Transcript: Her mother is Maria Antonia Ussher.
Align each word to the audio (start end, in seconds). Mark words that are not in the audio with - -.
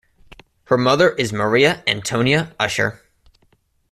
Her 0.63 0.79
mother 0.79 1.11
is 1.11 1.31
Maria 1.31 1.83
Antonia 1.85 2.55
Ussher. 2.59 3.03